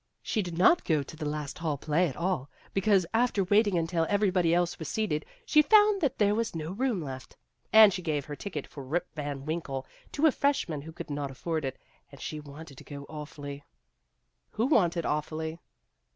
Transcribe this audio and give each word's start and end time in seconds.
"She 0.23 0.41
did 0.41 0.57
not 0.57 0.83
go 0.83 1.03
to 1.03 1.15
the 1.15 1.27
last 1.29 1.59
Hall 1.59 1.77
Play 1.77 2.07
at 2.07 2.15
all, 2.17 2.49
because, 2.73 3.05
after 3.13 3.43
waiting 3.43 3.77
until 3.77 4.07
every 4.09 4.31
body 4.31 4.51
else 4.51 4.79
was 4.79 4.87
seated, 4.89 5.27
she 5.45 5.61
found 5.61 6.01
that 6.01 6.17
there 6.17 6.33
was 6.33 6.55
no 6.55 6.71
room 6.71 6.99
left. 7.03 7.37
And 7.71 7.93
she 7.93 8.01
gave 8.01 8.25
her 8.25 8.35
ticket 8.35 8.65
for 8.65 8.83
Rip 8.83 9.05
Van 9.13 9.45
Winkle 9.45 9.85
to 10.13 10.25
a 10.25 10.31
freshman 10.31 10.81
who 10.81 10.91
could 10.91 11.11
not 11.11 11.29
afford 11.29 11.65
it, 11.65 11.77
and 12.11 12.19
she 12.19 12.39
wanted 12.39 12.79
to 12.79 12.83
go 12.83 13.05
awfully 13.09 13.63
276 14.55 14.55
Vassar 14.55 14.55
Studies" 14.55 14.55
Who 14.55 14.65
wanted 14.75 15.05
awfully 15.05 15.59